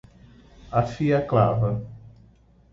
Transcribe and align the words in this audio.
Afie 0.81 1.13
a 1.19 1.21
clava 1.29 1.71